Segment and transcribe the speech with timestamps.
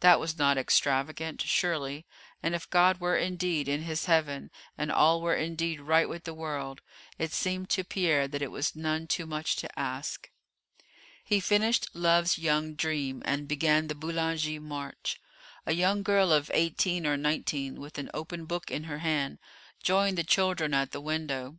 [0.00, 2.04] That was not extravagant, surely,
[2.42, 6.34] and if God were indeed in His heaven, and all were indeed right with the
[6.34, 6.82] world,
[7.18, 10.30] it seemed to Pierre that it was none too much to ask.
[11.24, 15.18] He finished "Love's Young Dream," and began the "Boulanger March."
[15.64, 19.38] A young girl of eighteen or nineteen, with an open book in her hand,
[19.82, 21.56] joined the children at the window.